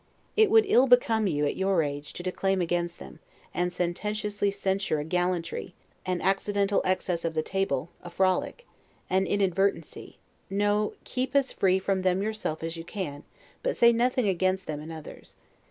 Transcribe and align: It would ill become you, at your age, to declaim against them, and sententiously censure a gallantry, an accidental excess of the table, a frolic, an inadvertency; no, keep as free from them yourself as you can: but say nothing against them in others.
It 0.35 0.49
would 0.49 0.65
ill 0.67 0.87
become 0.87 1.27
you, 1.27 1.45
at 1.45 1.55
your 1.55 1.83
age, 1.83 2.13
to 2.13 2.23
declaim 2.23 2.59
against 2.59 2.97
them, 2.97 3.19
and 3.53 3.71
sententiously 3.71 4.49
censure 4.49 4.97
a 4.99 5.03
gallantry, 5.03 5.75
an 6.07 6.21
accidental 6.21 6.81
excess 6.83 7.23
of 7.23 7.35
the 7.35 7.43
table, 7.43 7.91
a 8.01 8.09
frolic, 8.09 8.65
an 9.11 9.27
inadvertency; 9.27 10.17
no, 10.49 10.95
keep 11.03 11.35
as 11.35 11.51
free 11.51 11.77
from 11.77 12.01
them 12.01 12.23
yourself 12.23 12.63
as 12.63 12.77
you 12.77 12.83
can: 12.83 13.21
but 13.61 13.77
say 13.77 13.91
nothing 13.93 14.27
against 14.27 14.65
them 14.65 14.81
in 14.81 14.89
others. 14.91 15.35